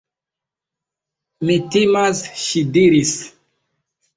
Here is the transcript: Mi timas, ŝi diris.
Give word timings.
Mi 1.49 1.59
timas, 1.75 2.25
ŝi 2.47 2.65
diris. 2.79 3.17